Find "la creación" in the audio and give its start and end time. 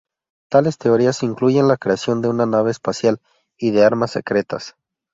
1.67-2.23